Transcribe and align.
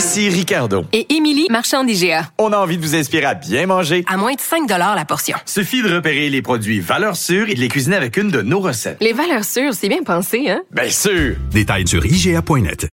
Ici 0.00 0.30
Ricardo. 0.30 0.86
Et 0.94 1.14
Émilie, 1.14 1.46
marchand 1.50 1.84
d'IGA. 1.84 2.30
On 2.38 2.54
a 2.54 2.56
envie 2.56 2.78
de 2.78 2.82
vous 2.82 2.96
inspirer 2.96 3.26
à 3.26 3.34
bien 3.34 3.66
manger. 3.66 4.02
À 4.08 4.16
moins 4.16 4.32
de 4.32 4.40
5 4.40 4.66
la 4.66 5.04
portion. 5.04 5.36
Suffit 5.44 5.82
de 5.82 5.94
repérer 5.94 6.30
les 6.30 6.40
produits 6.40 6.80
valeurs 6.80 7.16
sûres 7.16 7.50
et 7.50 7.54
de 7.54 7.60
les 7.60 7.68
cuisiner 7.68 7.96
avec 7.96 8.16
une 8.16 8.30
de 8.30 8.40
nos 8.40 8.60
recettes. 8.60 8.96
Les 9.02 9.12
valeurs 9.12 9.44
sûres, 9.44 9.74
c'est 9.74 9.90
bien 9.90 10.02
pensé, 10.02 10.48
hein? 10.48 10.62
Bien 10.70 10.88
sûr! 10.88 11.36
Détails 11.50 11.86
sur 11.86 12.02
IGA.net. 12.06 12.88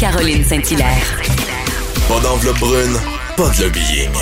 Caroline 0.00 0.44
Saint-Hilaire. 0.44 1.20
Pas 2.08 2.20
d'enveloppe 2.20 2.60
brune, 2.60 2.96
pas 3.36 3.50
de 3.50 3.64
lobbying. 3.64 4.14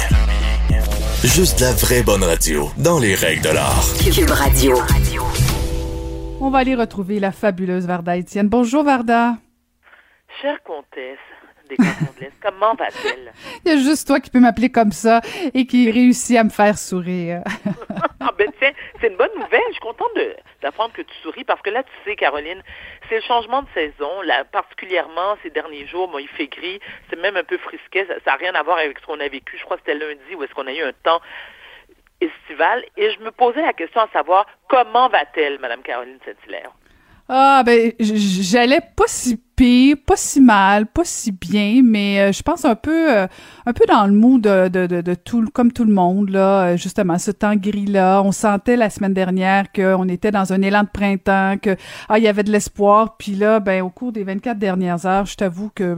Juste 1.23 1.61
la 1.61 1.71
vraie 1.71 2.03
bonne 2.03 2.25
radio, 2.25 2.69
dans 2.79 2.99
les 2.99 3.15
règles 3.15 3.43
de 3.43 3.51
l'art. 3.51 3.87
Cube 4.13 4.31
Radio. 4.31 4.77
On 6.41 6.51
va 6.51 6.59
aller 6.59 6.75
retrouver 6.75 7.21
la 7.21 7.31
fabuleuse 7.31 7.87
Varda 7.87 8.17
Étienne. 8.17 8.49
Bonjour 8.49 8.83
Varda. 8.83 9.37
Chère 10.41 10.63
comtesse 10.63 11.19
des 11.69 11.77
comment 12.41 12.75
va-t-elle? 12.75 13.33
Il 13.65 13.73
y 13.73 13.75
a 13.75 13.77
juste 13.77 14.07
toi 14.07 14.21
qui 14.21 14.31
peux 14.31 14.41
m'appeler 14.41 14.71
comme 14.71 14.93
ça 14.93 15.21
et 15.55 15.67
qui 15.67 15.91
réussit 15.91 16.37
à 16.37 16.45
me 16.45 16.51
faire 16.51 16.79
sourire. 16.79 17.43
ah 18.21 18.31
ben 18.39 18.51
tiens, 18.59 18.73
c'est 19.01 19.09
une 19.09 19.17
bonne 19.17 19.35
nouvelle. 19.37 19.61
Je 19.69 19.73
suis 19.73 19.81
contente 19.81 20.11
d'apprendre 20.63 20.93
que 20.95 21.03
tu 21.03 21.15
souris 21.23 21.45
parce 21.45 21.61
que 21.61 21.71
là, 21.71 21.83
tu 21.83 21.91
sais, 22.05 22.17
Caroline, 22.17 22.63
c'est 23.09 23.17
le 23.17 23.23
changement 23.23 23.63
de 23.63 23.69
saison. 23.75 24.23
Là, 24.23 24.45
particulièrement 24.45 25.37
ces 25.43 25.51
derniers 25.51 25.87
jours, 25.87 26.09
bon, 26.09 26.19
il 26.19 26.29
fait 26.29 26.47
gris, 26.47 26.81
c'est 27.11 27.21
même 27.21 27.37
un 27.37 27.45
peu 27.45 27.59
frisquet. 27.59 28.07
Ça 28.09 28.31
n'a 28.31 28.37
rien 28.37 28.55
à 28.55 28.63
voir 28.63 28.79
avec 28.79 28.99
ce 28.99 29.07
qu'on 29.07 29.21
a 29.21 29.29
vécu. 29.29 29.59
Je 29.59 29.65
crois 29.65 29.77
que 29.77 29.83
c'était 29.87 29.99
lundi 29.99 30.35
où 30.37 30.43
est-ce 30.43 30.55
qu'on 30.55 30.67
a 30.67 30.73
eu 30.73 30.83
un 30.83 30.93
temps 31.03 31.21
estival. 32.21 32.85
Et 32.97 33.11
je 33.11 33.21
me 33.21 33.31
posais 33.31 33.63
la 33.63 33.73
question 33.73 34.01
à 34.01 34.09
savoir 34.13 34.47
comment 34.69 35.09
va-t-elle, 35.09 35.59
Madame 35.59 35.83
Caroline 35.83 36.19
Saint-Hilaire? 36.25 36.73
Ah 37.29 37.63
ben 37.65 37.93
j'allais 38.01 38.81
pas 38.97 39.07
si 39.07 39.39
pire, 39.59 39.97
pas 40.07 40.15
si 40.17 40.41
mal, 40.41 40.87
pas 40.87 41.03
si 41.05 41.33
bien, 41.33 41.81
mais 41.83 42.21
euh, 42.21 42.33
je 42.33 42.43
pense 42.45 42.65
un 42.65 42.77
peu 42.77 43.13
euh, 43.13 43.27
un 43.67 43.73
peu 43.73 43.85
dans 43.89 44.07
le 44.07 44.13
mood 44.13 44.41
de, 44.41 44.69
de, 44.69 44.87
de, 44.87 45.01
de 45.01 45.15
tout 45.15 45.45
comme 45.53 45.73
tout 45.73 45.85
le 45.85 45.93
monde 45.93 46.31
là, 46.31 46.69
euh, 46.69 46.77
justement 46.77 47.19
ce 47.19 47.33
temps 47.33 47.57
gris 47.57 47.87
là, 47.87 48.23
on 48.23 48.31
sentait 48.31 48.77
la 48.77 48.89
semaine 48.89 49.15
dernière 49.15 49.73
qu'on 49.73 50.09
était 50.09 50.31
dans 50.31 50.53
un 50.53 50.63
élan 50.63 50.85
de 50.85 50.89
printemps, 50.93 51.57
que 51.61 51.75
ah 52.09 52.19
il 52.19 52.25
y 52.25 52.29
avait 52.29 52.45
de 52.45 52.53
l'espoir, 52.53 53.17
puis 53.17 53.33
là 53.33 53.59
ben 53.59 53.83
au 53.83 53.91
cours 53.91 54.13
des 54.13 54.23
24 54.23 54.59
dernières 54.61 55.05
heures, 55.07 55.27
je 55.27 55.35
t'avoue 55.35 55.71
que 55.75 55.97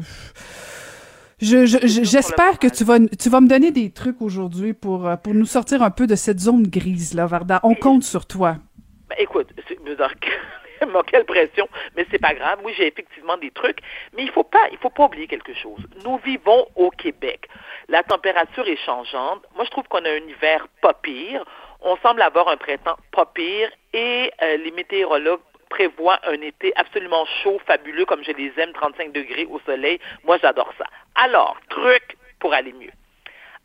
je, 1.43 1.67
je- 1.67 1.87
je- 1.87 2.03
j'espère 2.05 2.59
que 2.59 2.67
tu 2.69 2.83
vas 2.85 2.99
tu 2.99 3.29
vas 3.29 3.41
me 3.43 3.49
donner 3.49 3.73
des 3.73 3.91
trucs 3.91 4.23
aujourd'hui 4.23 4.73
pour 4.73 5.07
pour 5.23 5.35
nous 5.35 5.45
sortir 5.47 5.83
un 5.83 5.91
peu 5.91 6.07
de 6.07 6.15
cette 6.15 6.41
zone 6.41 6.63
grise 6.67 7.13
là, 7.13 7.27
Varda. 7.27 7.61
On 7.63 7.75
compte 7.75 8.05
sur 8.05 8.25
toi. 8.27 8.57
Ben, 9.11 9.17
écoute, 9.19 9.49
c'est- 9.69 9.77
je 9.87 9.93
bon, 10.93 11.03
quelle 11.07 11.25
pression, 11.25 11.69
mais 11.97 12.07
c'est 12.11 12.21
pas 12.21 12.35
grave. 12.35 12.61
Oui, 12.65 12.73
j'ai 12.77 12.87
effectivement 12.87 13.37
des 13.37 13.51
trucs, 13.51 13.79
mais 14.17 14.23
il 14.23 14.31
faut 14.31 14.45
pas, 14.45 14.69
il 14.73 14.79
faut 14.79 14.91
pas 14.91 15.05
oublier 15.05 15.27
quelque 15.27 15.55
chose. 15.55 15.81
Nous 16.05 16.19
vivons 16.19 16.67
au 16.77 16.91
Québec. 16.91 17.49
La 17.89 18.03
température 18.03 18.67
est 18.67 18.83
changeante. 18.85 19.45
Moi, 19.55 19.65
je 19.65 19.71
trouve 19.71 19.87
qu'on 19.89 20.05
a 20.05 20.11
un 20.11 20.29
hiver 20.29 20.67
pas 20.81 20.95
pire. 20.95 21.45
On 21.83 21.97
semble 21.99 22.23
avoir 22.23 22.49
un 22.49 22.57
printemps 22.57 22.97
pas 23.13 23.27
pire 23.27 23.71
et 23.93 24.31
euh, 24.43 24.57
les 24.59 24.71
météorologues 24.71 25.41
prévoient 25.71 26.21
un 26.27 26.41
été 26.41 26.73
absolument 26.77 27.25
chaud, 27.43 27.61
fabuleux, 27.67 28.05
comme 28.05 28.25
je 28.25 28.33
les 28.33 28.53
aime, 28.59 28.73
35 28.73 29.13
degrés 29.13 29.47
au 29.47 29.61
soleil. 29.61 29.99
Moi, 30.25 30.37
j'adore 30.43 30.73
ça. 30.77 30.85
Alors, 31.15 31.57
truc 31.69 32.17
pour 32.41 32.53
aller 32.53 32.73
mieux. 32.73 32.91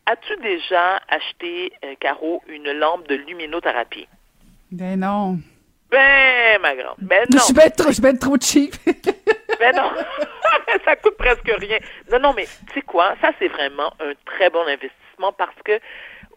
As-tu 0.06 0.36
déjà 0.36 1.00
acheté, 1.08 1.72
euh, 1.84 1.94
Caro, 1.98 2.42
une 2.46 2.70
lampe 2.72 3.08
de 3.08 3.16
luminothérapie? 3.16 4.06
Ben 4.70 5.00
non. 5.00 5.38
Ben, 5.90 6.60
ma 6.60 6.74
grande. 6.74 6.96
Ben 6.98 7.24
Je 7.30 7.36
non. 7.36 7.42
suis 7.42 7.54
bien 7.54 7.70
trop, 7.70 7.92
je 7.92 8.00
ben 8.00 8.18
trop 8.18 8.36
cheap. 8.40 8.74
Ben 9.58 9.74
non. 9.74 9.90
ça 10.84 10.96
coûte 10.96 11.16
presque 11.16 11.50
rien. 11.58 11.78
Non, 12.12 12.18
non, 12.18 12.32
mais 12.36 12.44
tu 12.68 12.74
sais 12.74 12.82
quoi? 12.82 13.14
Ça, 13.22 13.30
c'est 13.38 13.48
vraiment 13.48 13.90
un 14.00 14.12
très 14.26 14.50
bon 14.50 14.60
investissement 14.66 15.32
parce 15.32 15.54
que 15.64 15.80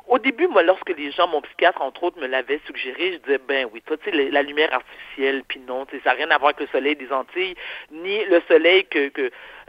au 0.07 0.17
début, 0.19 0.47
moi, 0.47 0.63
lorsque 0.63 0.89
les 0.97 1.11
gens, 1.11 1.27
mon 1.27 1.41
psychiatre, 1.41 1.81
entre 1.81 2.03
autres, 2.03 2.19
me 2.21 2.27
l'avaient 2.27 2.61
suggéré, 2.65 3.11
je 3.13 3.17
disais, 3.17 3.39
ben 3.45 3.67
oui, 3.73 3.81
toi, 3.85 3.97
tu 3.97 4.09
sais, 4.09 4.15
la- 4.15 4.29
la 4.31 4.41
lumière 4.41 4.73
artificielle, 4.73 5.43
puis 5.47 5.59
non, 5.67 5.85
tu 5.85 5.97
sais, 5.97 6.03
ça 6.03 6.11
n'a 6.11 6.15
rien 6.15 6.31
à 6.31 6.37
voir 6.37 6.53
avec 6.55 6.61
le 6.61 6.67
soleil 6.67 6.95
des 6.95 7.11
Antilles, 7.11 7.55
ni 7.91 8.23
le 8.25 8.41
soleil 8.47 8.85
que, 8.85 9.09
que 9.09 9.21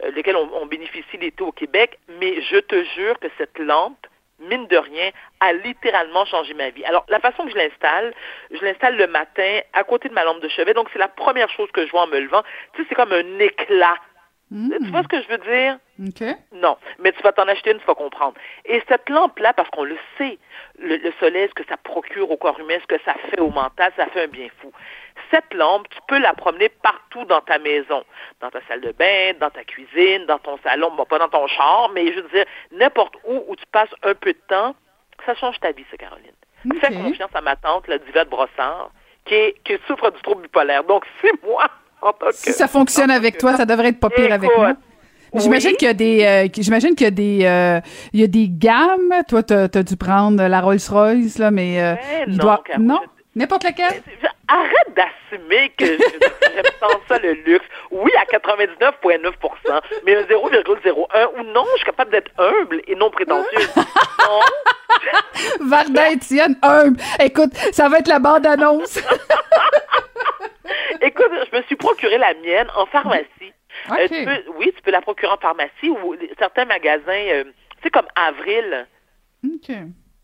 euh, 0.04 0.10
lequel 0.12 0.36
on, 0.36 0.48
on 0.62 0.66
bénéficie 0.66 1.16
l'été 1.20 1.42
au 1.42 1.52
Québec, 1.52 1.98
mais 2.20 2.40
je 2.42 2.58
te 2.58 2.84
jure 2.96 3.18
que 3.18 3.26
cette 3.36 3.58
lampe, 3.58 4.06
mine 4.40 4.66
de 4.66 4.76
rien, 4.76 5.10
a 5.40 5.52
littéralement 5.52 6.24
changé 6.24 6.54
ma 6.54 6.70
vie. 6.70 6.84
Alors, 6.84 7.04
la 7.08 7.20
façon 7.20 7.44
que 7.44 7.50
je 7.50 7.56
l'installe, 7.56 8.14
je 8.50 8.64
l'installe 8.64 8.96
le 8.96 9.06
matin 9.06 9.60
à 9.72 9.84
côté 9.84 10.08
de 10.08 10.14
ma 10.14 10.24
lampe 10.24 10.40
de 10.40 10.48
chevet, 10.48 10.74
donc 10.74 10.88
c'est 10.92 10.98
la 10.98 11.08
première 11.08 11.50
chose 11.50 11.70
que 11.72 11.86
je 11.86 11.90
vois 11.90 12.02
en 12.02 12.06
me 12.08 12.18
levant. 12.18 12.42
Tu 12.74 12.82
sais, 12.82 12.88
c'est 12.88 12.94
comme 12.94 13.12
un 13.12 13.38
éclat. 13.38 13.96
Tu 14.78 14.90
vois 14.90 15.02
ce 15.02 15.08
que 15.08 15.22
je 15.22 15.28
veux 15.28 15.38
dire? 15.38 15.78
Non, 16.52 16.76
mais 16.98 17.12
tu 17.12 17.22
vas 17.22 17.32
t'en 17.32 17.46
acheter 17.46 17.70
une, 17.72 17.78
tu 17.78 17.86
vas 17.86 17.94
comprendre. 17.94 18.34
Et 18.64 18.82
cette 18.88 19.08
lampe-là, 19.08 19.52
parce 19.52 19.68
qu'on 19.70 19.84
le 19.84 19.96
sait, 20.18 20.38
le, 20.78 20.96
le 20.96 21.12
soleil, 21.20 21.48
ce 21.48 21.54
que 21.54 21.64
ça 21.68 21.76
procure 21.76 22.30
au 22.30 22.36
corps 22.36 22.58
humain, 22.58 22.76
ce 22.80 22.86
que 22.86 23.00
ça 23.04 23.14
fait 23.30 23.40
au 23.40 23.50
mental, 23.50 23.92
ça 23.96 24.06
fait 24.06 24.24
un 24.24 24.28
bien 24.28 24.48
fou. 24.60 24.72
Cette 25.30 25.52
lampe, 25.54 25.88
tu 25.90 25.98
peux 26.08 26.18
la 26.18 26.32
promener 26.34 26.68
partout 26.68 27.24
dans 27.26 27.40
ta 27.42 27.58
maison, 27.58 28.02
dans 28.40 28.50
ta 28.50 28.60
salle 28.66 28.80
de 28.80 28.90
bain, 28.92 29.32
dans 29.38 29.50
ta 29.50 29.62
cuisine, 29.62 30.26
dans 30.26 30.38
ton 30.38 30.58
salon, 30.64 30.90
bon, 30.96 31.04
pas 31.04 31.18
dans 31.18 31.28
ton 31.28 31.46
char, 31.46 31.90
mais 31.94 32.12
je 32.12 32.20
veux 32.20 32.28
dire, 32.30 32.46
n'importe 32.72 33.14
où 33.24 33.44
où 33.46 33.54
tu 33.54 33.64
passes 33.70 33.94
un 34.02 34.14
peu 34.14 34.32
de 34.32 34.40
temps, 34.48 34.74
ça 35.26 35.34
change 35.36 35.60
ta 35.60 35.70
vie, 35.72 35.84
ça, 35.90 35.96
Caroline. 35.96 36.32
Fais 36.80 36.88
confiance 37.04 37.30
à 37.34 37.40
ma 37.40 37.56
tante, 37.56 37.86
la 37.88 37.98
diva 37.98 38.24
de 38.24 38.30
Brossard, 38.30 38.90
qui, 39.26 39.34
est- 39.34 39.62
qui 39.64 39.78
souffre 39.86 40.10
du 40.10 40.20
trouble 40.22 40.42
bipolaire. 40.42 40.82
Donc, 40.84 41.04
c'est 41.20 41.32
moi, 41.44 41.66
que... 42.00 42.34
Si 42.34 42.52
ça 42.52 42.68
fonctionne 42.68 43.10
avec 43.10 43.38
toi, 43.38 43.56
ça 43.56 43.64
devrait 43.64 43.88
être 43.88 44.00
pas 44.00 44.10
pire 44.10 44.32
avec 44.32 44.50
moi. 44.56 44.74
J'imagine 45.34 45.70
oui. 45.70 45.76
qu'il 45.76 45.86
y 45.86 45.90
a 45.90 45.94
des, 45.94 46.24
euh, 46.24 46.48
j'imagine 46.58 46.94
qu'il 46.94 47.04
y 47.04 47.08
a 47.08 47.12
des, 47.12 47.40
euh, 47.44 47.80
il 48.12 48.20
y 48.20 48.24
a 48.24 48.26
des 48.26 48.48
gammes. 48.48 49.14
Toi, 49.28 49.42
t'as 49.42 49.68
as 49.72 49.82
dû 49.82 49.96
prendre 49.96 50.42
la 50.42 50.60
Rolls 50.60 50.78
Royce 50.88 51.38
là, 51.38 51.50
mais 51.50 51.80
euh, 51.80 51.94
il 52.26 52.36
non, 52.36 52.44
doit, 52.44 52.62
n'importe 53.36 53.64
laquelle? 53.64 54.02
Arrête 54.48 54.96
d'assumer 54.96 55.70
que 55.78 55.86
j'aime 55.86 56.64
ça 57.08 57.18
le 57.18 57.34
luxe. 57.46 57.64
Oui, 57.92 58.10
à 58.20 58.24
99,9% 58.36 59.80
mais 60.04 60.16
un 60.16 60.22
0,01 60.22 60.28
ou 61.38 61.42
non, 61.54 61.64
je 61.74 61.76
suis 61.76 61.86
capable 61.86 62.10
d'être 62.10 62.32
humble 62.36 62.82
et 62.88 62.96
non 62.96 63.10
prétentieuse. 63.10 63.70
non. 63.76 64.40
Varda 65.68 66.10
Étienne, 66.10 66.56
humble. 66.62 67.00
Écoute, 67.20 67.52
ça 67.70 67.88
va 67.88 67.98
être 67.98 68.08
la 68.08 68.18
bande 68.18 68.44
annonce. 68.44 68.98
Écoute, 71.02 71.30
je 71.50 71.56
me 71.56 71.62
suis 71.64 71.76
procuré 71.76 72.18
la 72.18 72.34
mienne 72.34 72.68
en 72.76 72.86
pharmacie. 72.86 73.52
Euh, 73.92 74.08
tu 74.08 74.24
peux- 74.24 74.52
oui, 74.56 74.72
tu 74.76 74.82
peux 74.82 74.90
la 74.90 75.00
procurer 75.00 75.32
en 75.32 75.36
pharmacie 75.38 75.88
ou 75.90 76.16
certains 76.38 76.64
magasins, 76.64 77.02
euh, 77.12 77.44
tu 77.44 77.82
sais, 77.84 77.90
comme 77.90 78.06
Avril. 78.16 78.86
Ok. 79.44 79.76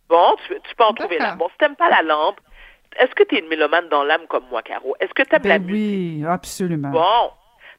Bon, 0.08 0.36
tu, 0.46 0.54
tu 0.68 0.74
peux 0.76 0.84
en 0.84 0.92
trouver 0.94 1.18
là. 1.18 1.34
Bon, 1.36 1.48
si 1.50 1.56
t'aimes 1.58 1.76
pas 1.76 1.88
la 1.90 2.02
lampe, 2.02 2.40
est-ce 2.98 3.14
que 3.14 3.22
tu 3.24 3.36
es 3.36 3.38
une 3.40 3.48
mélomane 3.48 3.88
dans 3.88 4.04
l'âme 4.04 4.26
comme 4.28 4.44
moi, 4.50 4.62
Caro? 4.62 4.94
Est-ce 5.00 5.12
que 5.14 5.22
tu 5.22 5.34
aimes 5.34 5.42
la 5.44 5.58
Ben 5.58 5.66
musique? 5.66 6.22
oui, 6.24 6.24
absolument. 6.28 6.90
Bon, 6.90 7.30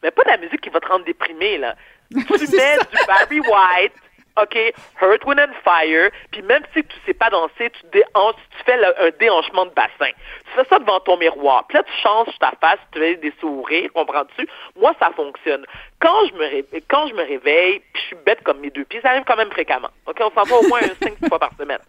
mais 0.03 0.12
pas 0.12 0.24
de 0.24 0.30
la 0.30 0.38
musique 0.38 0.62
qui 0.62 0.69
va 0.69 0.80
te 0.80 0.88
rendre 0.88 1.06
déprimé, 1.06 1.57
là. 1.57 1.75
Tu 2.12 2.18
mets 2.18 2.75
ça. 2.77 2.83
du 2.83 2.98
Barry 3.07 3.39
White, 3.42 3.94
OK, 4.42 4.56
Earth, 5.01 5.25
Wind 5.25 5.39
and 5.39 5.54
Fire, 5.63 6.12
puis 6.31 6.42
même 6.44 6.63
si 6.74 6.84
tu 6.84 6.95
sais 7.06 7.13
pas 7.13 7.30
danser, 7.30 7.69
tu 7.72 7.86
déhanches, 7.92 8.36
tu 8.57 8.63
fais 8.66 8.78
le- 8.78 9.01
un 9.07 9.10
déhanchement 9.19 9.66
de 9.66 9.72
bassin. 9.72 10.12
Tu 10.45 10.51
fais 10.56 10.66
ça 10.69 10.80
devant 10.80 11.00
ton 11.00 11.18
miroir. 11.18 11.66
Puis 11.68 11.78
là, 11.78 11.84
tu 11.84 11.94
changes 12.01 12.38
ta 12.39 12.51
face, 12.62 12.80
tu 12.92 13.00
fais 13.00 13.16
des 13.16 13.34
sourires, 13.39 13.89
comprends-tu? 13.94 14.48
Moi, 14.75 14.94
ça 15.00 15.12
fonctionne. 15.16 15.66
Quand 16.00 16.25
je 16.28 16.34
me 16.34 16.45
réveille, 16.45 16.84
quand 16.89 17.07
je 17.07 17.13
me 17.13 17.24
réveille, 17.24 17.80
puis 17.94 18.01
je 18.01 18.07
suis 18.07 18.16
bête 18.25 18.44
comme 18.44 18.60
mes 18.60 18.69
deux 18.69 18.86
pieds, 18.86 19.01
ça 19.01 19.10
arrive 19.10 19.24
quand 19.25 19.38
même 19.38 19.51
fréquemment. 19.51 19.89
OK, 20.06 20.18
on 20.22 20.31
s'en 20.31 20.44
va 20.44 20.56
au 20.57 20.68
moins 20.68 20.80
un 20.81 20.95
cinq 21.06 21.18
fois 21.28 21.40
par 21.40 21.51
semaine. 21.60 21.80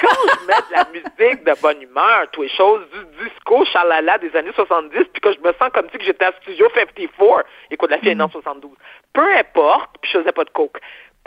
Quand 0.00 0.08
je 0.10 0.46
mets 0.46 0.52
de 0.54 0.72
la 0.72 0.84
musique 0.92 1.44
de 1.44 1.60
bonne 1.62 1.80
humeur, 1.82 2.26
toutes 2.32 2.44
les 2.44 2.54
choses, 2.56 2.82
du 2.90 3.24
disco 3.28 3.64
chalala 3.64 4.18
des 4.18 4.34
années 4.36 4.52
70, 4.54 4.90
puis 5.12 5.20
que 5.20 5.32
je 5.32 5.38
me 5.40 5.52
sens 5.54 5.70
comme 5.72 5.88
si 5.90 6.04
j'étais 6.04 6.26
à 6.26 6.32
Studio 6.42 6.68
54, 6.74 7.44
écoute, 7.70 7.90
la 7.90 7.98
fille 7.98 8.10
est 8.10 8.20
en 8.20 8.28
72, 8.28 8.70
peu 9.14 9.34
importe, 9.36 9.90
puis 10.02 10.10
je 10.12 10.18
faisais 10.18 10.32
pas 10.32 10.44
de 10.44 10.50
coke, 10.50 10.78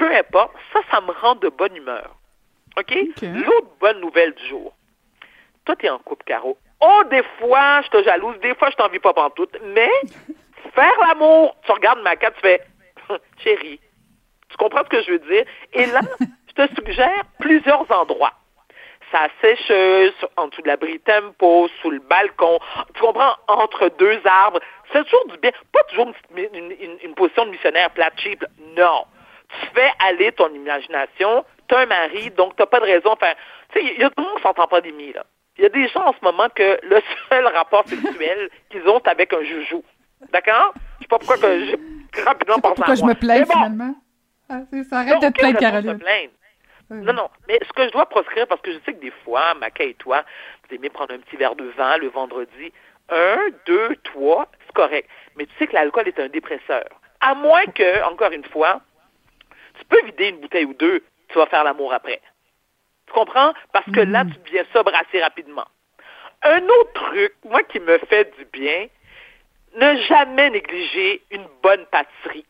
peu 0.02 0.16
importe, 0.16 0.54
ça, 0.74 0.80
ça 0.90 1.00
me 1.02 1.12
rend 1.12 1.36
de 1.36 1.50
bonne 1.50 1.76
humeur. 1.76 2.16
OK? 2.78 2.92
OK. 2.92 3.22
L'autre 3.22 3.68
bonne 3.80 4.00
nouvelle 4.02 4.34
du 4.34 4.48
jour. 4.48 4.74
Toi, 5.66 5.76
t'es 5.76 5.90
en 5.92 6.00
couple, 6.00 6.24
Caro. 6.26 6.58
Oh, 6.82 7.04
des 7.12 7.22
fois, 7.38 7.82
je 7.84 7.90
te 7.90 8.04
jalouse, 8.04 8.40
des 8.40 8.56
fois, 8.56 8.72
je 8.72 8.76
t'envie 8.78 8.98
pas 8.98 9.14
pantoute, 9.14 9.56
mais 9.64 9.92
faire 10.74 10.94
l'amour. 11.08 11.56
Tu 11.66 11.72
regardes 11.72 12.02
ma 12.02 12.16
carte, 12.16 12.34
tu 12.36 12.42
fais 12.42 12.62
chérie. 13.44 13.80
Tu 14.50 14.58
comprends 14.58 14.84
ce 14.84 14.90
que 14.90 15.04
je 15.04 15.12
veux 15.12 15.20
dire? 15.20 15.46
Et 15.74 15.86
là, 15.86 16.02
je 16.48 16.54
te 16.66 16.74
suggère 16.76 17.22
plusieurs 17.40 17.86
endroits. 17.92 18.34
Sa 19.12 19.28
sécheuse, 19.42 20.14
en 20.38 20.48
dessous 20.48 20.62
de 20.64 20.68
l'abri 20.70 21.00
tempo, 21.02 21.68
sous 21.82 21.92
le 21.92 22.00
balcon. 22.00 22.58
Tu 22.96 23.02
comprends? 23.02 23.36
Entre 23.50 23.90
deux 24.00 24.20
arbres. 24.26 24.62
C'est 24.92 25.04
toujours 25.04 25.28
du 25.28 25.38
bien. 25.38 25.52
Pas 25.74 25.84
toujours 25.84 26.08
une, 26.36 26.48
une- 26.56 26.72
une- 26.80 26.98
une 27.04 27.14
position 27.14 27.46
de 27.46 27.52
missionnaire 27.52 27.92
plate 27.92 28.14
cheap. 28.18 28.44
Non. 28.78 29.04
Tu 29.60 29.68
fais 29.76 29.90
aller 30.00 30.32
ton 30.32 30.54
imagination. 30.54 31.46
Tu 31.68 31.76
as 31.76 31.80
un 31.80 31.86
mari, 31.86 32.32
donc 32.32 32.56
tu 32.56 32.62
n'as 32.62 32.68
pas 32.68 32.80
de 32.80 32.86
raison. 32.86 33.12
Enfin, 33.12 33.34
tu 33.74 33.80
sais, 33.80 33.94
il 33.96 34.02
y 34.02 34.04
a 34.04 34.10
tout 34.10 34.16
le 34.18 34.24
monde 34.24 34.38
qui 34.38 34.44
s'entend 34.44 34.68
pas 34.68 34.78
pandémie, 34.78 35.14
là. 35.14 35.26
Il 35.58 35.64
y 35.64 35.66
a 35.66 35.70
des 35.70 35.88
gens 35.90 36.06
en 36.06 36.14
ce 36.14 36.24
moment 36.24 36.48
que 36.56 36.80
le 36.84 37.02
seul 37.30 37.46
rapport 37.48 37.88
sexuel 37.88 38.50
qu'ils 38.70 38.88
ont, 38.88 39.02
c'est 39.04 39.12
avec 39.12 39.34
un 39.34 39.44
joujou. 39.44 39.84
D'accord? 40.32 40.74
Je 40.98 41.04
sais 41.04 41.08
pas 41.08 41.20
pourquoi 41.20 41.38
que 41.38 41.66
j'ai 41.66 41.80
rapidement 42.24 42.56
à 42.56 42.62
pourquoi 42.62 42.96
je 42.96 43.02
moi. 43.02 43.10
me 43.14 43.20
plains, 43.20 43.42
bon, 43.42 43.52
finalement. 43.52 43.96
Ah, 44.50 44.62
ça, 44.90 45.00
arrête 45.00 45.22
de 45.22 45.28
te 45.28 45.34
plaindre, 45.34 45.60
Caroline. 45.60 46.00
Non, 46.90 47.14
non, 47.14 47.30
mais 47.48 47.58
ce 47.66 47.72
que 47.72 47.86
je 47.86 47.92
dois 47.92 48.06
proscrire, 48.06 48.48
parce 48.48 48.60
que 48.62 48.74
je 48.74 48.80
sais 48.86 48.94
que 48.94 49.00
des 49.00 49.14
fois, 49.24 49.54
Maca 49.54 49.84
et 49.84 49.94
toi, 49.94 50.24
vous 50.68 50.76
aimez 50.76 50.90
prendre 50.90 51.14
un 51.14 51.20
petit 51.20 51.38
verre 51.38 51.56
de 51.56 51.64
vin 51.78 51.98
le 51.98 52.10
vendredi. 52.10 52.74
Un, 53.10 53.38
deux, 53.66 53.96
trois, 54.04 54.48
c'est 54.66 54.74
correct. 54.74 55.10
Mais 55.38 55.46
tu 55.46 55.52
sais 55.58 55.68
que 55.68 55.74
l'alcool 55.74 56.08
est 56.10 56.20
un 56.20 56.28
dépresseur. 56.28 56.84
À 57.22 57.34
moins 57.34 57.66
que, 57.66 58.04
encore 58.04 58.32
une 58.32 58.44
fois, 58.44 58.82
tu 59.82 59.88
peux 59.88 60.06
vider 60.06 60.30
une 60.30 60.40
bouteille 60.40 60.66
ou 60.66 60.74
deux, 60.76 61.04
tu 61.30 61.38
vas 61.38 61.48
faire 61.48 61.64
l'amour 61.64 61.92
après. 61.92 62.22
Tu 63.08 63.14
comprends? 63.14 63.54
Parce 63.74 63.86
que 63.92 64.02
là, 64.02 64.24
tu 64.26 64.38
deviens 64.46 64.66
sobre 64.74 64.94
assez 64.96 65.22
rapidement. 65.22 65.66
Un 66.44 66.64
autre 66.64 66.94
truc, 66.94 67.34
moi, 67.46 67.64
qui 67.64 67.80
me 67.80 67.98
fait 67.98 68.32
du 68.38 68.46
bien, 68.46 68.88
ne 69.76 69.96
jamais 70.04 70.52
négliger 70.52 71.24
une 71.32 71.48
bonne 71.64 71.86
pâtisserie. 71.88 72.46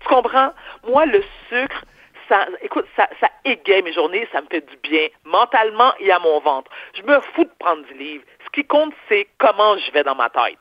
Tu 0.00 0.08
comprends? 0.08 0.52
Moi, 0.88 1.06
le 1.06 1.22
sucre, 1.48 1.84
ça, 2.28 2.46
écoute, 2.60 2.86
ça, 2.96 3.08
ça 3.20 3.30
égaye 3.44 3.82
mes 3.82 3.92
journées, 3.92 4.28
ça 4.32 4.40
me 4.40 4.46
fait 4.48 4.66
du 4.68 4.76
bien, 4.78 5.08
mentalement 5.24 5.92
et 6.00 6.10
à 6.10 6.18
mon 6.18 6.40
ventre. 6.40 6.70
Je 6.94 7.02
me 7.02 7.20
fous 7.20 7.44
de 7.44 7.50
prendre 7.58 7.84
du 7.84 7.94
livre. 7.94 8.24
Ce 8.44 8.50
qui 8.50 8.64
compte, 8.64 8.94
c'est 9.08 9.28
comment 9.38 9.78
je 9.78 9.92
vais 9.92 10.02
dans 10.02 10.16
ma 10.16 10.28
tête. 10.28 10.58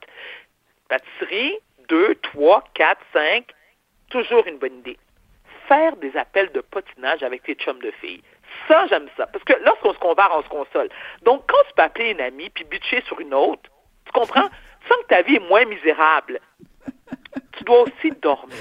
Pâtisserie, 0.90 1.58
2, 1.90 2.16
3, 2.16 2.64
4, 2.76 3.02
5, 3.14 3.46
toujours 4.10 4.46
une 4.46 4.58
bonne 4.58 4.80
idée. 4.80 4.98
Faire 5.72 5.96
des 5.96 6.18
appels 6.18 6.52
de 6.52 6.60
potinage 6.60 7.24
avec 7.24 7.44
tes 7.44 7.56
chums 7.56 7.80
de 7.80 7.92
filles. 8.02 8.22
Ça, 8.68 8.88
j'aime 8.88 9.08
ça. 9.16 9.26
Parce 9.28 9.42
que 9.46 9.54
lorsqu'on 9.64 9.94
se 9.94 10.00
compare, 10.00 10.30
on 10.38 10.44
se 10.44 10.50
console. 10.50 10.90
Donc, 11.22 11.44
quand 11.48 11.64
tu 11.66 11.74
peux 11.74 11.84
appeler 11.84 12.12
une 12.12 12.20
amie 12.20 12.50
puis 12.50 12.66
bitcher 12.66 13.02
sur 13.08 13.22
une 13.22 13.34
autre, 13.34 13.70
tu 14.06 14.12
comprends? 14.12 14.50
Tu 14.82 14.88
sens 14.90 14.98
que 15.04 15.08
ta 15.08 15.22
vie 15.22 15.36
est 15.36 15.48
moins 15.48 15.64
misérable. 15.64 16.42
Tu 17.54 17.64
dois 17.64 17.84
aussi 17.84 18.12
dormir. 18.22 18.58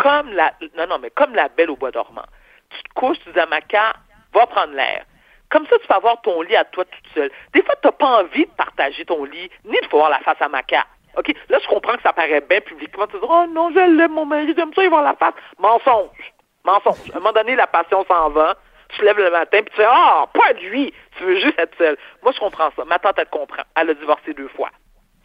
Comme 0.00 0.32
la, 0.32 0.54
non, 0.78 0.86
non, 0.86 0.98
mais 0.98 1.10
comme 1.10 1.34
la 1.34 1.48
belle 1.48 1.70
au 1.70 1.76
bois 1.76 1.90
dormant. 1.90 2.24
Tu 2.70 2.82
te 2.82 2.94
couches, 2.94 3.18
tu 3.22 3.32
dis 3.32 3.38
à 3.38 3.44
Maca, 3.44 3.92
va 4.32 4.46
prendre 4.46 4.72
l'air. 4.72 5.04
Comme 5.50 5.66
ça, 5.66 5.78
tu 5.78 5.86
peux 5.86 5.94
avoir 5.94 6.22
ton 6.22 6.40
lit 6.40 6.56
à 6.56 6.64
toi 6.64 6.86
toute 6.86 7.12
seule. 7.14 7.30
Des 7.52 7.62
fois, 7.62 7.74
tu 7.82 7.88
n'as 7.88 7.92
pas 7.92 8.22
envie 8.22 8.46
de 8.46 8.50
partager 8.52 9.04
ton 9.04 9.24
lit, 9.24 9.50
ni 9.66 9.78
de 9.78 9.88
voir 9.90 10.08
la 10.08 10.20
face 10.20 10.40
à 10.40 10.48
Maca. 10.48 10.86
OK? 11.16 11.32
Là, 11.48 11.58
je 11.62 11.68
comprends 11.68 11.94
que 11.96 12.02
ça 12.02 12.12
paraît 12.12 12.40
bien 12.48 12.60
publiquement. 12.60 13.06
Tu 13.06 13.16
dis, 13.18 13.22
oh 13.28 13.44
non, 13.50 13.70
je 13.70 13.78
l'aime, 13.96 14.12
mon 14.12 14.26
mari, 14.26 14.52
j'aime 14.56 14.72
ça, 14.74 14.82
il 14.84 14.90
voir 14.90 15.02
la 15.02 15.14
face. 15.14 15.34
Mensonge. 15.58 16.32
Mensonge. 16.64 17.10
À 17.12 17.16
un 17.16 17.20
moment 17.20 17.32
donné, 17.32 17.56
la 17.56 17.66
passion 17.66 18.04
s'en 18.06 18.30
va. 18.30 18.56
Tu 18.90 18.98
te 18.98 19.04
lèves 19.04 19.18
le 19.18 19.30
matin, 19.30 19.58
puis 19.62 19.70
tu 19.70 19.76
fais, 19.76 19.86
ah, 19.88 20.26
pas 20.32 20.52
lui. 20.62 20.92
Tu 21.18 21.24
veux 21.24 21.40
juste 21.40 21.58
être 21.58 21.76
seule. 21.78 21.96
Moi, 22.22 22.32
je 22.32 22.38
comprends 22.38 22.70
ça. 22.76 22.84
Ma 22.84 22.98
tante, 22.98 23.16
elle 23.18 23.26
comprend. 23.26 23.62
Elle 23.74 23.90
a 23.90 23.94
divorcé 23.94 24.32
deux 24.34 24.48
fois. 24.48 24.70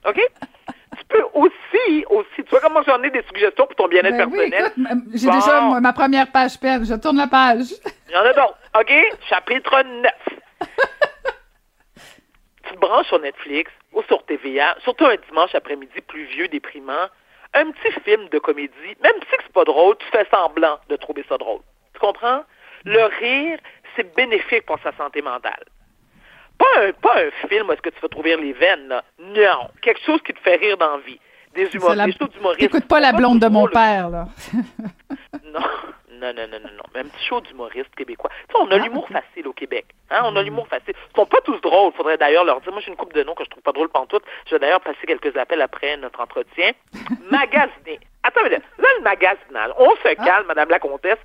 OK? 0.07 0.15
tu 0.97 1.03
peux 1.09 1.23
aussi, 1.35 2.05
aussi, 2.09 2.27
tu 2.44 2.49
vois 2.49 2.59
comment 2.59 2.81
j'en 2.83 3.01
ai 3.03 3.11
des 3.11 3.21
suggestions 3.23 3.65
pour 3.67 3.75
ton 3.75 3.87
bien-être 3.87 4.17
Ben 4.17 4.29
personnel. 4.31 4.71
j'ai 5.13 5.27
Bon. 5.27 5.33
déjà 5.35 5.61
moi, 5.61 5.79
ma 5.79 5.94
première 5.94 6.31
page 6.31 6.59
peine. 6.59 6.85
Je 6.85 6.95
tourne 6.95 7.17
la 7.17 7.27
page. 7.27 7.65
Il 8.09 8.13
y 8.13 8.17
en 8.17 8.21
a 8.21 8.33
d'autres. 8.33 8.57
OK? 8.79 8.94
Chapitre 9.29 9.83
9. 9.83 10.11
tu 12.71 12.75
te 12.75 12.79
branches 12.81 13.07
sur 13.07 13.19
Netflix 13.19 13.71
ou 13.94 14.01
sur 14.03 14.23
TVA, 14.25 14.75
surtout 14.83 15.06
un 15.06 15.15
dimanche 15.29 15.53
après-midi 15.53 16.01
pluvieux, 16.07 16.47
déprimant, 16.47 17.07
un 17.53 17.71
petit 17.71 17.91
film 18.01 18.29
de 18.29 18.39
comédie, 18.39 18.95
même 19.03 19.13
si 19.21 19.27
c'est 19.31 19.53
pas 19.53 19.63
drôle, 19.65 19.95
tu 19.97 20.07
fais 20.07 20.25
semblant 20.31 20.79
de 20.89 20.95
trouver 20.95 21.25
ça 21.27 21.38
drôle. 21.38 21.62
Tu 21.94 22.00
comprends? 22.00 22.44
Le 22.85 23.03
rire, 23.19 23.59
c'est 23.95 24.15
bénéfique 24.15 24.65
pour 24.65 24.79
sa 24.81 24.91
santé 24.94 25.21
mentale. 25.21 25.63
Pas 26.57 26.65
un, 26.81 26.91
pas 26.94 27.15
un 27.18 27.47
film 27.47 27.68
où 27.68 27.71
est-ce 27.73 27.81
que 27.81 27.89
tu 27.89 28.00
vas 28.01 28.07
trouver 28.07 28.35
les 28.38 28.53
veines, 28.53 28.88
là. 28.88 29.03
Non. 29.19 29.69
Quelque 29.81 30.00
chose 30.06 30.21
qui 30.21 30.33
te 30.33 30.39
fait 30.39 30.56
rire 30.56 30.77
dans 30.77 30.91
la 30.97 31.01
vie. 31.03 31.19
Des 31.56 31.68
humoristes, 31.75 31.97
la- 31.97 32.06
des 32.06 32.12
shows 32.13 32.27
d'humoristes. 32.27 32.59
T'écoutes 32.62 32.88
pas 32.88 33.00
la 33.01 33.12
Pas 33.12 33.18
blonde 33.18 33.39
de 33.39 33.47
mon 33.47 33.68
père, 33.68 34.09
là. 34.09 34.27
Non, 35.44 35.59
non, 36.21 36.33
non, 36.33 36.47
non, 36.47 36.59
non, 36.59 36.69
non. 36.77 36.83
Mais 36.94 37.01
un 37.01 37.06
petit 37.06 37.25
show 37.25 37.41
d'humoristes 37.41 37.94
québécois. 37.95 38.29
Tu 38.47 38.56
sais, 38.56 38.62
on 38.62 38.71
a 38.71 38.77
l'humour 38.77 39.07
facile 39.09 39.47
au 39.47 39.53
Québec. 39.53 39.85
Hein? 40.09 40.21
On 40.25 40.35
a 40.35 40.44
l'humour 40.44 40.68
facile. 40.68 40.94
Ils 40.95 41.15
sont 41.15 41.25
pas 41.25 41.41
tous 41.41 41.59
drôles. 41.62 41.91
Faudrait 41.94 42.18
d'ailleurs 42.18 42.45
leur 42.45 42.62
dire. 42.62 42.71
Moi, 42.71 42.81
j'ai 42.81 42.91
une 42.91 42.97
coupe 42.97 43.13
de 43.13 43.23
noms 43.23 43.33
que 43.33 43.44
je 43.44 43.50
trouve 43.50 43.63
pas 43.63 43.71
drôle 43.71 43.89
pantoute. 43.89 44.23
Je 44.45 44.56
vais 44.56 44.59
d'ailleurs 44.59 44.81
passer 44.81 45.06
quelques 45.07 45.35
appels 45.35 45.62
après 45.62 45.97
notre 45.97 46.21
entretien. 46.21 46.71
Magasiner. 47.31 48.00
Attends, 48.23 48.41
mais 48.44 48.50
là, 48.50 48.59
le 48.77 49.01
magasinage. 49.01 49.71
On 49.77 49.89
se 49.95 50.13
calme, 50.23 50.45
Madame 50.47 50.69
la 50.69 50.79
Comtesse. 50.79 51.18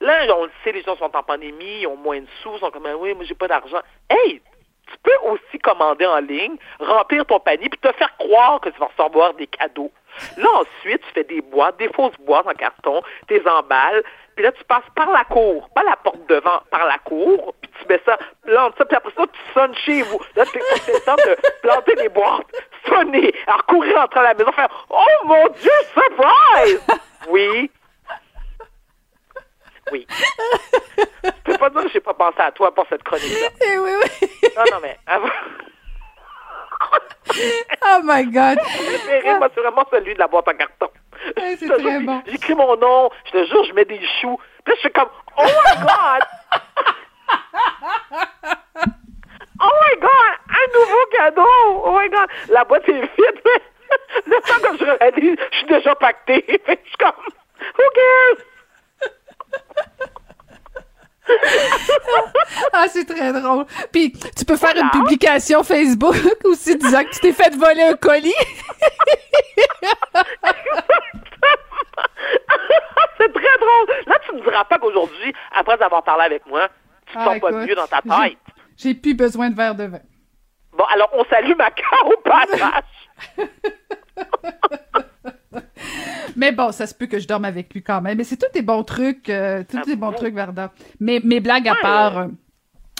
Là, 0.00 0.24
on 0.34 0.44
le 0.44 0.50
sait, 0.64 0.72
les 0.72 0.82
gens 0.82 0.96
sont 0.96 1.14
en 1.14 1.22
pandémie, 1.22 1.80
ils 1.82 1.86
ont 1.86 1.96
moins 1.96 2.20
de 2.20 2.26
sous, 2.42 2.54
ils 2.54 2.60
sont 2.60 2.70
comme, 2.70 2.86
Ah 2.86 2.96
oui, 2.96 3.12
moi, 3.14 3.24
j'ai 3.24 3.34
pas 3.34 3.48
d'argent. 3.48 3.80
Hey! 4.08 4.40
Tu 4.90 4.96
peux 5.02 5.30
aussi 5.30 5.58
commander 5.58 6.06
en 6.06 6.18
ligne, 6.18 6.56
remplir 6.80 7.24
ton 7.26 7.40
panier, 7.40 7.68
puis 7.68 7.78
te 7.78 7.92
faire 7.96 8.16
croire 8.18 8.60
que 8.60 8.70
tu 8.70 8.78
vas 8.78 8.90
recevoir 8.96 9.34
des 9.34 9.46
cadeaux. 9.46 9.92
Là, 10.36 10.48
ensuite, 10.54 11.02
tu 11.02 11.12
fais 11.14 11.24
des 11.24 11.40
boîtes, 11.40 11.76
des 11.78 11.88
fausses 11.92 12.16
boîtes 12.20 12.46
en 12.46 12.52
carton, 12.52 13.02
tes 13.28 13.46
emballes, 13.46 14.02
puis 14.34 14.44
là, 14.44 14.52
tu 14.52 14.64
passes 14.64 14.88
par 14.94 15.10
la 15.10 15.24
cour, 15.24 15.68
pas 15.74 15.82
la 15.82 15.96
porte 15.96 16.26
devant, 16.28 16.60
par 16.70 16.86
la 16.86 16.98
cour, 16.98 17.54
puis 17.60 17.70
tu 17.80 17.86
mets 17.88 18.00
ça, 18.04 18.18
plantes 18.44 18.74
ça, 18.78 18.84
puis 18.84 18.96
après 18.96 19.12
ça, 19.16 19.24
tu 19.26 19.52
sonnes 19.52 19.74
chez 19.74 20.02
vous. 20.02 20.20
Là, 20.36 20.44
le 20.44 21.04
temps 21.04 21.16
de 21.16 21.36
planter 21.62 21.94
les 21.96 22.08
boîtes, 22.08 22.46
sonner, 22.88 23.34
alors 23.46 23.66
courir 23.66 24.00
entre 24.00 24.20
la 24.20 24.34
maison, 24.34 24.52
faire 24.52 24.68
«Oh 24.90 25.24
mon 25.24 25.48
Dieu, 25.48 25.70
surprise!» 25.92 26.86
Oui. 27.28 27.70
Oui. 29.92 30.06
Je 31.24 31.30
peux 31.44 31.58
pas 31.58 31.70
dire 31.70 31.82
que 31.82 31.88
j'ai 31.88 32.00
pas 32.00 32.14
pensé 32.14 32.40
à 32.40 32.50
toi 32.52 32.74
pour 32.74 32.86
cette 32.88 33.02
chronique-là. 33.02 33.48
Eh 33.60 33.78
oui, 33.78 33.90
oui. 34.02 34.28
Non, 34.56 34.64
non, 34.72 34.78
mais 34.82 34.98
avant... 35.06 35.28
Oh 37.84 38.00
my 38.04 38.24
God. 38.24 38.58
préféré, 38.58 39.38
moi, 39.38 39.48
c'est 39.54 39.60
vraiment 39.60 39.84
celui 39.90 40.14
de 40.14 40.18
la 40.18 40.26
boîte 40.26 40.48
en 40.48 40.54
carton. 40.54 40.88
Ouais, 41.36 41.56
c'est 41.58 41.68
très 41.68 42.00
bon. 42.00 42.22
J'écris 42.26 42.54
mon 42.54 42.76
nom, 42.76 43.10
je 43.26 43.32
te 43.32 43.44
jure, 43.46 43.64
je 43.64 43.72
mets 43.72 43.84
des 43.84 44.00
choux. 44.20 44.38
Puis 44.64 44.72
là, 44.72 44.74
je 44.74 44.80
suis 44.80 44.92
comme, 44.92 45.08
oh 45.36 45.42
my 45.42 45.76
God! 45.80 46.22
oh 49.60 49.72
my 49.82 50.00
God! 50.00 50.34
Un 50.48 50.78
nouveau 50.78 51.06
cadeau! 51.12 51.82
Oh 51.84 51.98
my 51.98 52.08
God! 52.08 52.28
La 52.48 52.64
boîte 52.64 52.88
est 52.88 53.00
vide. 53.00 53.42
Le 54.26 54.40
temps 54.42 54.70
que 54.70 54.76
je 54.78 54.84
réalise, 54.84 55.36
je 55.50 55.56
suis 55.56 55.66
déjà 55.66 55.94
pacté. 55.94 56.44
je 56.48 56.88
suis 56.88 56.96
comme, 56.98 57.12
who 57.76 57.84
cares? 57.94 58.44
Ah, 62.72 62.86
c'est 62.88 63.04
très 63.04 63.32
drôle. 63.32 63.64
Puis, 63.92 64.12
tu 64.36 64.44
peux 64.44 64.56
faire 64.56 64.72
Voilà. 64.74 64.90
une 64.94 65.00
publication 65.00 65.62
Facebook 65.62 66.14
aussi 66.44 66.76
disant 66.76 67.04
que 67.04 67.10
tu 67.10 67.20
t'es 67.20 67.32
fait 67.32 67.54
voler 67.56 67.82
un 67.82 67.94
colis. 67.96 68.32
c'est 73.18 73.32
très 73.32 73.58
drôle. 73.58 73.86
Là, 74.06 74.16
tu 74.26 74.34
me 74.34 74.40
diras 74.42 74.64
pas 74.64 74.78
qu'aujourd'hui, 74.78 75.32
après 75.54 75.80
avoir 75.82 76.02
parlé 76.02 76.24
avec 76.24 76.46
moi, 76.46 76.68
tu 77.06 77.14
te 77.14 77.18
Ah, 77.18 77.24
sens 77.24 77.40
pas 77.40 77.50
mieux 77.52 77.74
dans 77.74 77.86
ta 77.86 78.00
tête. 78.02 78.38
J'ai 78.76 78.94
plus 78.94 79.14
besoin 79.14 79.50
de 79.50 79.56
verre 79.56 79.74
de 79.74 79.84
vin. 79.84 80.00
Bon, 80.72 80.84
alors, 80.92 81.10
on 81.14 81.24
salue 81.24 81.54
ma 81.56 81.70
carte 81.70 82.06
au 82.06 82.16
passage. 82.20 82.84
Mais 86.38 86.52
bon, 86.52 86.72
ça 86.72 86.86
se 86.86 86.94
peut 86.94 87.06
que 87.06 87.18
je 87.18 87.26
dorme 87.28 87.44
avec 87.44 87.74
lui 87.74 87.82
quand 87.82 88.00
même. 88.00 88.16
Mais 88.16 88.24
c'est 88.24 88.36
tous 88.36 88.50
des 88.54 88.62
bons 88.62 88.84
trucs, 88.84 89.28
euh, 89.28 89.62
tous 89.68 89.78
Ah 89.78 89.84
des 89.84 89.96
bons 89.96 90.10
bon? 90.12 90.16
trucs, 90.16 90.34
Varda. 90.34 90.72
Mais 91.00 91.20
mes 91.24 91.40
blagues 91.40 91.68
à 91.68 91.74
part. 91.82 92.18
euh, 92.18 92.26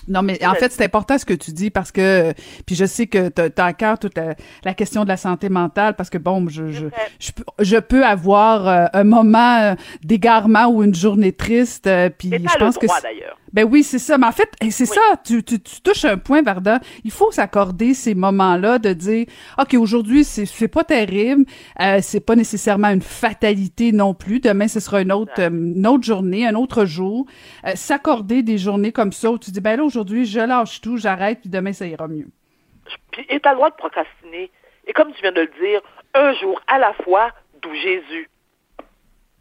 non, 0.08 0.22
mais 0.22 0.42
en 0.46 0.54
fait, 0.54 0.72
c'est 0.72 0.84
important 0.84 1.18
ce 1.18 1.26
que 1.26 1.34
tu 1.34 1.50
dis 1.52 1.68
parce 1.68 1.92
que, 1.92 2.32
puis 2.64 2.74
je 2.74 2.86
sais 2.86 3.06
que 3.06 3.28
t'as 3.28 3.50
t'as 3.50 3.66
à 3.66 3.72
cœur 3.74 3.98
toute 3.98 4.16
la, 4.16 4.34
la 4.64 4.72
question 4.72 5.04
de 5.04 5.08
la 5.08 5.18
santé 5.18 5.50
mentale 5.50 5.96
parce 5.96 6.08
que 6.08 6.16
bon, 6.16 6.48
je, 6.48 6.70
je, 6.72 6.86
je, 7.20 7.32
peux- 7.32 7.44
je 7.60 7.76
peux 7.76 8.06
avoir 8.06 8.66
euh, 8.66 8.86
un 8.94 9.04
moment 9.04 9.58
euh, 9.60 9.74
d'égarement 10.02 10.66
ou 10.68 10.82
une 10.82 10.94
journée 10.94 11.32
triste, 11.32 11.86
euh, 11.86 12.08
puis 12.08 12.30
je 12.30 12.36
le 12.38 12.58
pense 12.58 12.78
que 12.78 12.86
droit, 12.86 12.96
c'est- 12.96 13.02
d'ailleurs. 13.02 13.38
Ben 13.52 13.64
oui, 13.64 13.82
c'est 13.82 13.98
ça. 13.98 14.18
Mais 14.18 14.26
en 14.26 14.32
fait, 14.32 14.50
hey, 14.60 14.70
c'est 14.70 14.88
Oui. 14.88 14.96
ça. 14.96 15.16
Tu, 15.24 15.42
tu, 15.42 15.60
tu 15.60 15.80
touches 15.80 16.04
un 16.04 16.18
point, 16.18 16.42
Varda. 16.42 16.80
Il 17.04 17.10
faut 17.10 17.30
s'accorder 17.30 17.94
ces 17.94 18.14
moments-là 18.14 18.78
de 18.78 18.92
dire, 18.92 19.26
OK, 19.58 19.74
aujourd'hui, 19.74 20.24
c'est, 20.24 20.68
pas 20.68 20.84
terrible. 20.84 21.44
Euh, 21.80 21.98
c'est 22.02 22.20
pas 22.24 22.36
nécessairement 22.36 22.88
une 22.88 23.02
fatalité 23.02 23.92
non 23.92 24.14
plus. 24.14 24.40
Demain, 24.40 24.68
ce 24.68 24.80
sera 24.80 25.00
une 25.02 25.12
autre, 25.12 25.32
euh, 25.38 25.48
une 25.48 25.86
autre 25.86 26.04
journée, 26.04 26.46
un 26.46 26.54
autre 26.54 26.84
jour. 26.84 27.26
Euh, 27.66 27.72
s'accorder 27.74 28.42
des 28.42 28.58
journées 28.58 28.92
comme 28.92 29.12
ça 29.12 29.30
où 29.30 29.38
tu 29.38 29.50
dis, 29.50 29.60
ben 29.60 29.76
là, 29.76 29.84
aujourd'hui, 29.84 30.24
je 30.26 30.40
lâche 30.40 30.80
tout, 30.80 30.96
j'arrête, 30.96 31.40
puis 31.40 31.50
demain, 31.50 31.72
ça 31.72 31.86
ira 31.86 32.08
mieux. 32.08 32.28
Puis, 33.12 33.26
et 33.28 33.40
t'as 33.40 33.50
le 33.50 33.56
droit 33.56 33.70
de 33.70 33.76
procrastiner. 33.76 34.50
Et 34.86 34.92
comme 34.92 35.12
tu 35.12 35.20
viens 35.22 35.32
de 35.32 35.42
le 35.42 35.50
dire, 35.60 35.80
un 36.14 36.32
jour 36.34 36.60
à 36.66 36.78
la 36.78 36.92
fois, 37.04 37.30
d'où 37.62 37.72
Jésus. 37.74 38.28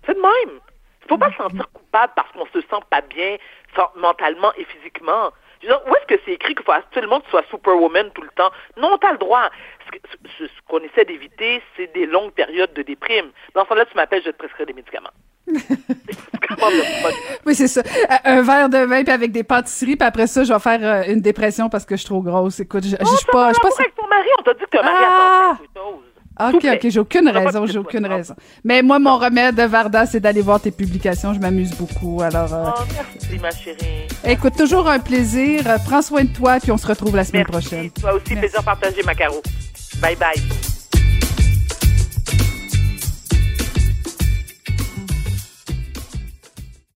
C'est 0.06 0.14
de 0.14 0.20
même. 0.22 0.60
Il 1.04 1.08
faut 1.10 1.18
pas 1.18 1.32
se 1.32 1.38
sentir 1.38 1.70
coupable 1.72 2.14
parce 2.16 2.32
qu'on 2.34 2.46
se 2.48 2.60
sent 2.60 2.84
pas 2.90 3.02
bien 3.02 3.38
mentalement 3.96 4.52
et 4.58 4.66
physiquement. 4.66 5.32
Dire, 5.62 5.80
où 5.88 5.96
est-ce 5.96 6.16
que 6.16 6.22
c'est 6.24 6.34
écrit 6.34 6.54
qu'il 6.54 6.64
faut 6.64 6.72
absolument 6.72 7.20
que 7.20 7.26
tu 7.26 7.32
sois 7.32 7.42
superwoman 7.50 8.12
tout 8.12 8.22
le 8.22 8.30
temps? 8.36 8.52
Non, 8.78 8.96
t'as 9.00 9.12
le 9.14 9.18
droit. 9.18 9.50
Ce 10.38 10.46
qu'on 10.68 10.80
essaie 10.80 11.06
d'éviter, 11.06 11.64
c'est 11.76 11.92
des 11.94 12.06
longues 12.06 12.32
périodes 12.32 12.74
de 12.74 12.84
déprime. 12.84 13.32
Dans 13.56 13.64
ce 13.64 13.70
temps-là, 13.70 13.86
tu 13.86 13.96
m'appelles, 13.96 14.22
je 14.22 14.26
vais 14.28 14.34
te 14.34 14.38
prescrire 14.38 14.68
des 14.68 14.74
médicaments. 14.74 15.10
Oui, 17.46 17.56
c'est 17.56 17.68
ça. 17.68 17.82
Euh, 17.82 18.16
Un 18.24 18.42
verre 18.42 18.70
de 18.70 18.78
vin 18.80 19.04
puis 19.04 19.14
avec 19.14 19.32
des 19.32 19.44
pâtisseries, 19.44 19.96
puis 19.96 20.08
après 20.08 20.28
ça, 20.28 20.44
je 20.44 20.52
vais 20.54 20.60
faire 20.60 20.80
euh, 20.82 21.04
une 21.12 21.22
dépression 21.22 21.70
parce 21.70 21.86
que 21.86 21.96
je 21.96 22.02
suis 22.02 22.08
trop 22.10 22.22
grosse. 22.22 22.60
Écoute, 22.60 22.84
je 22.84 22.96
Oh, 23.00 23.06
suis 23.06 23.26
pas... 23.32 23.54
Je 23.54 23.60
pas 23.60 23.70
avec 23.80 23.96
ton 23.96 24.08
mari, 24.08 24.28
on 24.40 24.42
t'a 24.44 24.54
dit 24.54 24.64
que 24.70 24.78
un 24.78 24.82
mari 24.84 24.96
Ah! 25.00 25.52
à 25.52 25.56
temps 25.56 25.64
plein, 25.74 25.82
chose. 25.82 26.04
Ok, 26.40 26.66
ok, 26.66 26.90
j'ai 26.90 27.00
aucune 27.00 27.28
raison, 27.30 27.66
j'ai 27.66 27.78
aucune 27.80 28.06
quoi. 28.08 28.16
raison. 28.16 28.36
Mais 28.64 28.82
moi, 28.82 29.00
mon 29.00 29.18
remède 29.18 29.56
de 29.56 29.64
Varda, 29.64 30.06
c'est 30.06 30.20
d'aller 30.20 30.42
voir 30.42 30.60
tes 30.62 30.72
publications. 30.72 31.34
Je 31.34 31.40
m'amuse 31.40 31.72
beaucoup. 31.72 32.22
Alors, 32.22 32.54
euh, 32.54 32.66
Oh, 32.78 32.82
merci, 32.94 33.40
ma 33.42 33.52
chérie. 33.52 34.08
écoute, 34.24 34.56
toujours 34.56 34.88
un 34.90 35.00
plaisir. 35.00 35.64
Prends 35.86 36.02
soin 36.02 36.24
de 36.24 36.30
toi, 36.30 36.58
puis 36.62 36.72
on 36.72 36.78
se 36.78 36.88
retrouve 36.88 37.16
la 37.16 37.24
semaine 37.24 37.46
Merci. 37.50 37.68
prochaine. 37.68 37.90
Toi 37.92 38.14
aussi, 38.14 38.24
Merci. 38.34 38.40
plaisir 38.42 38.64
partagé, 38.64 39.02
Macaro. 39.04 39.42
Bye 40.02 40.16
bye. 40.16 40.77